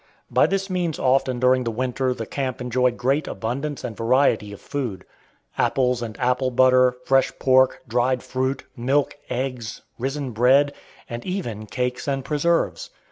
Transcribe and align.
By 0.31 0.47
this 0.47 0.67
means 0.67 0.97
often 0.97 1.39
during 1.39 1.63
the 1.63 1.69
winter 1.69 2.11
the 2.11 2.25
camp 2.25 2.59
enjoyed 2.59 2.97
great 2.97 3.27
abundance 3.27 3.83
and 3.83 3.95
variety 3.95 4.51
of 4.51 4.59
food. 4.59 5.05
Apples 5.59 6.01
and 6.01 6.19
apple 6.19 6.49
butter, 6.49 6.95
fresh 7.05 7.31
pork, 7.37 7.83
dried 7.87 8.23
fruit, 8.23 8.63
milk, 8.75 9.15
eggs, 9.29 9.83
risen 9.99 10.31
bread, 10.31 10.73
and 11.07 11.23
even 11.23 11.67
cakes 11.67 12.07
and 12.07 12.25
preserves. 12.25 12.89